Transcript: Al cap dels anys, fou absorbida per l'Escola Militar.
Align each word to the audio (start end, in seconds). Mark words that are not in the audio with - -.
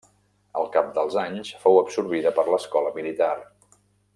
Al 0.61 0.69
cap 0.75 0.87
dels 0.95 1.17
anys, 1.25 1.51
fou 1.65 1.77
absorbida 1.81 2.35
per 2.39 2.47
l'Escola 2.51 2.95
Militar. 2.99 3.33